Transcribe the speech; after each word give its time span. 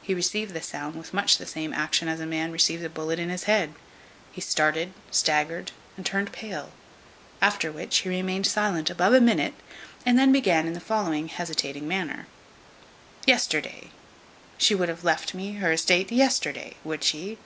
He 0.00 0.14
received 0.14 0.54
the 0.54 0.62
sound 0.62 0.94
with 0.94 1.12
much 1.12 1.36
the 1.36 1.44
same 1.44 1.74
action 1.74 2.06
as 2.06 2.20
a 2.20 2.24
man 2.24 2.52
receives 2.52 2.84
a 2.84 2.88
bullet 2.88 3.18
in 3.18 3.30
his 3.30 3.42
head. 3.50 3.74
He 4.30 4.40
started, 4.40 4.92
staggered, 5.10 5.72
and 5.96 6.06
turned 6.06 6.30
pale. 6.32 6.70
After 7.42 7.72
which 7.72 7.98
he 7.98 8.08
remained 8.08 8.46
silent 8.46 8.90
above 8.90 9.12
a 9.12 9.20
minute, 9.20 9.54
and 10.06 10.16
then 10.16 10.30
began 10.30 10.68
in 10.68 10.74
the 10.74 10.78
following 10.78 11.26
hesitating 11.26 11.88
manner: 11.88 12.28
"Yesterday! 13.26 13.90
she 14.56 14.76
would 14.76 14.88
have 14.88 15.02
left 15.02 15.34
me 15.34 15.54
her 15.54 15.72
esteate 15.72 16.12
yesterday! 16.12 16.76
would 16.84 17.02
she? 17.02 17.36